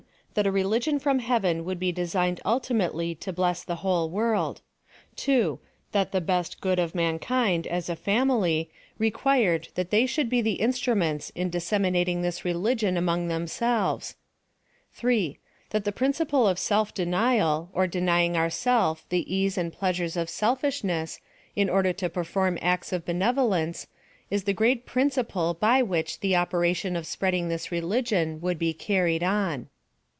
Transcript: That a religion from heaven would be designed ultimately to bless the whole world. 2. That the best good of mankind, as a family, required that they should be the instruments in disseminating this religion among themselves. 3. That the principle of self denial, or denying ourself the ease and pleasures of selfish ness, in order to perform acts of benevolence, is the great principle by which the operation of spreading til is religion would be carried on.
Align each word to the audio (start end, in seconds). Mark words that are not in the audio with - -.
That 0.33 0.47
a 0.47 0.51
religion 0.51 0.97
from 0.97 1.19
heaven 1.19 1.65
would 1.65 1.77
be 1.77 1.91
designed 1.91 2.39
ultimately 2.45 3.13
to 3.15 3.33
bless 3.33 3.65
the 3.65 3.75
whole 3.83 4.09
world. 4.09 4.61
2. 5.17 5.59
That 5.91 6.13
the 6.13 6.21
best 6.21 6.61
good 6.61 6.79
of 6.79 6.95
mankind, 6.95 7.67
as 7.67 7.89
a 7.89 7.97
family, 7.97 8.71
required 8.97 9.67
that 9.75 9.89
they 9.89 10.05
should 10.05 10.29
be 10.29 10.39
the 10.41 10.53
instruments 10.61 11.31
in 11.35 11.49
disseminating 11.49 12.21
this 12.21 12.45
religion 12.45 12.95
among 12.95 13.27
themselves. 13.27 14.15
3. 14.93 15.37
That 15.71 15.83
the 15.83 15.91
principle 15.91 16.47
of 16.47 16.57
self 16.57 16.93
denial, 16.93 17.69
or 17.73 17.85
denying 17.85 18.37
ourself 18.37 19.03
the 19.09 19.35
ease 19.35 19.57
and 19.57 19.73
pleasures 19.73 20.15
of 20.15 20.29
selfish 20.29 20.81
ness, 20.81 21.19
in 21.57 21.69
order 21.69 21.91
to 21.91 22.07
perform 22.09 22.57
acts 22.61 22.93
of 22.93 23.03
benevolence, 23.05 23.85
is 24.29 24.45
the 24.45 24.53
great 24.53 24.85
principle 24.85 25.55
by 25.55 25.81
which 25.83 26.21
the 26.21 26.37
operation 26.37 26.95
of 26.95 27.05
spreading 27.05 27.49
til 27.49 27.55
is 27.55 27.69
religion 27.69 28.39
would 28.39 28.57
be 28.57 28.73
carried 28.73 29.23
on. 29.23 29.67